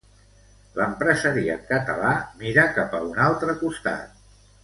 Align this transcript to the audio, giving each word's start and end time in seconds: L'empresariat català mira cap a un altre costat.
L'empresariat 0.77 1.67
català 1.73 2.13
mira 2.41 2.65
cap 2.79 2.97
a 3.01 3.05
un 3.11 3.23
altre 3.29 3.57
costat. 3.63 4.19